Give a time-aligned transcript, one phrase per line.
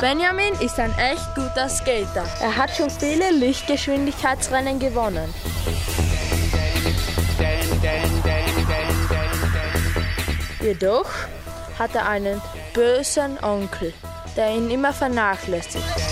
[0.00, 2.24] Benjamin ist ein echt guter Skater.
[2.40, 5.34] Er hat schon viele Lichtgeschwindigkeitsrennen gewonnen.
[10.60, 11.10] Jedoch
[11.78, 12.40] hat er einen
[12.72, 13.92] bösen Onkel,
[14.36, 16.05] der ihn immer vernachlässigt.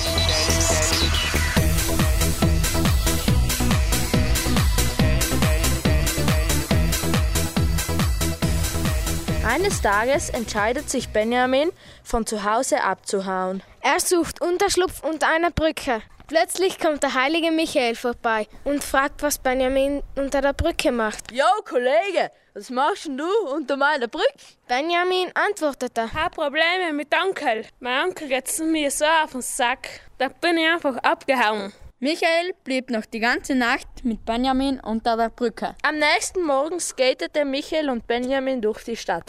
[9.47, 11.71] Eines Tages entscheidet sich Benjamin,
[12.03, 13.63] von zu Hause abzuhauen.
[13.83, 16.01] Er sucht Unterschlupf unter einer Brücke.
[16.27, 21.31] Plötzlich kommt der heilige Michael vorbei und fragt, was Benjamin unter der Brücke macht.
[21.31, 24.33] Jo, Kollege, was machst denn du unter meiner Brücke?
[24.67, 26.07] Benjamin antwortete.
[26.07, 27.67] Ich habe Probleme mit Onkel.
[27.81, 30.01] Mein Onkel geht mir so auf den Sack.
[30.17, 31.75] Da bin ich einfach abgehauen.
[32.05, 35.75] Michael blieb noch die ganze Nacht mit Benjamin unter der Brücke.
[35.83, 39.23] Am nächsten Morgen skatete Michael und Benjamin durch die Stadt.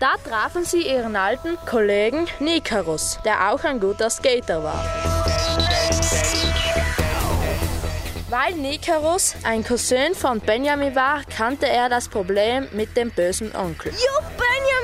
[0.00, 4.84] Da trafen sie ihren alten Kollegen Nikarus, der auch ein guter Skater war.
[8.28, 13.92] Weil Nikarus ein Cousin von Benjamin war, kannte er das Problem mit dem bösen Onkel.
[13.92, 14.41] Jo,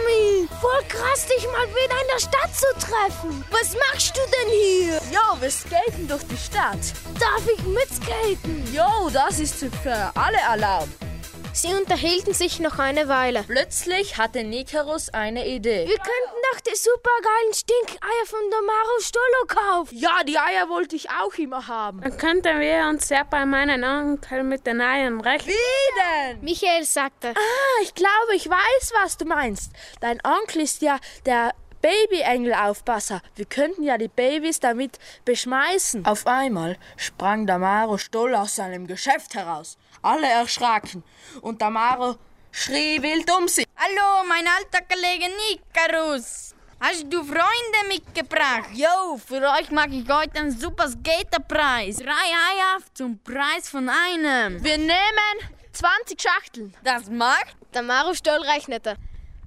[0.08, 0.48] Benjamin!
[0.60, 3.44] Voll krass, dich mal wieder in der Stadt zu treffen.
[3.50, 4.94] Was machst du denn hier?
[5.12, 6.78] Jo, wir skaten durch die Stadt.
[7.18, 8.74] Darf ich mitskaten?
[8.74, 11.07] Jo, das ist für alle erlaubt.
[11.52, 13.42] Sie unterhielten sich noch eine Weile.
[13.42, 15.86] Plötzlich hatte Nikarus eine Idee.
[15.88, 19.96] Wir könnten doch die supergeilen Stinkeier von Domaro Stolo kaufen.
[19.98, 22.00] Ja, die Eier wollte ich auch immer haben.
[22.00, 25.54] Dann könnten wir uns ja bei meinem Onkel mit den Eiern rechnen.
[25.54, 26.40] Wie denn?
[26.42, 27.34] Michael sagte.
[27.34, 29.72] Ah, ich glaube, ich weiß, was du meinst.
[30.00, 33.22] Dein Onkel ist ja der Baby-Engel-Aufpasser.
[33.36, 36.04] Wir könnten ja die Babys damit beschmeißen.
[36.04, 39.78] Auf einmal sprang Damaro Stoll aus seinem Geschäft heraus.
[40.02, 41.02] Alle erschraken
[41.40, 42.16] und Damaro
[42.50, 43.66] schrie wild um sich.
[43.76, 46.54] Hallo, mein alter Kollege Nikarus.
[46.80, 48.70] Hast du Freunde mitgebracht?
[48.72, 51.96] Jo, für euch mag ich heute einen super Skaterpreis.
[51.96, 54.62] Drei Eier zum Preis von einem.
[54.62, 55.36] Wir nehmen
[55.72, 56.74] 20 Schachteln.
[56.84, 57.56] Das macht?
[57.72, 58.96] Damaro Stoll rechnete.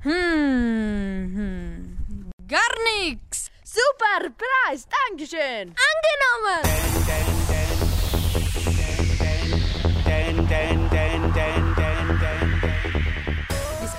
[0.01, 0.11] Hm,
[1.35, 1.60] hm.
[2.51, 2.59] Gar
[2.99, 3.49] nix.
[3.63, 5.73] Super Preis, Dankeschön.
[5.73, 7.70] Angenommen!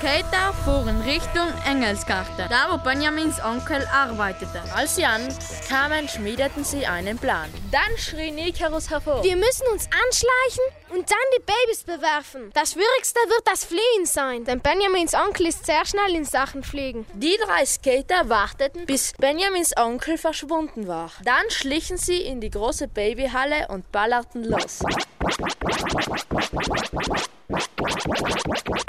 [0.03, 4.61] Skater fuhren Richtung Engelsgarten, da wo Benjamins Onkel arbeitete.
[4.75, 7.49] Als sie ankamen, schmiedeten sie einen Plan.
[7.71, 9.23] Dann schrie Nikarus hervor.
[9.23, 12.51] Wir müssen uns anschleichen und dann die Babys bewerfen.
[12.53, 17.07] Das Schwierigste wird das Fliehen sein, denn Benjamins Onkel ist sehr schnell in Sachen Fliegen.
[17.15, 21.13] Die drei Skater warteten, bis Benjamins Onkel verschwunden war.
[21.25, 24.81] Dann schlichen sie in die große Babyhalle und ballerten los.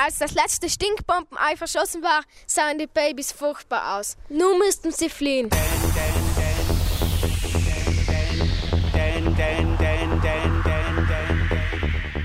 [0.03, 4.17] Als das letzte Stinkbombenei verschossen war, sahen die Babys furchtbar aus.
[4.27, 5.49] Nun müssten sie fliehen.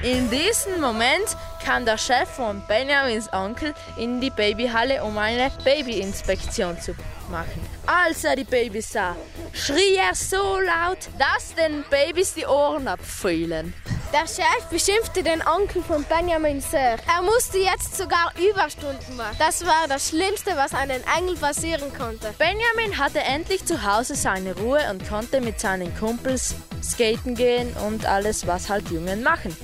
[0.03, 6.81] In diesem Moment kam der Chef von Benjamins Onkel in die Babyhalle, um eine Babyinspektion
[6.81, 6.97] zu
[7.31, 7.65] machen.
[7.87, 9.15] Als er die Babys sah,
[9.53, 13.73] schrie er so laut, dass den Babys die Ohren abfielen.
[14.11, 16.97] Der Chef beschimpfte den Onkel von Benjamin sehr.
[17.07, 19.37] Er musste jetzt sogar Überstunden machen.
[19.39, 22.33] Das war das Schlimmste, was einem Engel passieren konnte.
[22.39, 28.07] Benjamin hatte endlich zu Hause seine Ruhe und konnte mit seinen Kumpels skaten gehen und
[28.07, 29.55] alles, was halt Jungen machen.